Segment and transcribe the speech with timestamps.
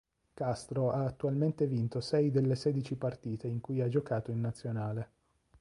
[0.33, 5.11] Castro ha attualmente vinto sei delle sedici partite in cui ha giocato in nazionale.